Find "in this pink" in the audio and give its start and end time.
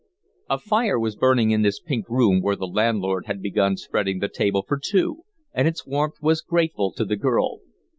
1.51-2.09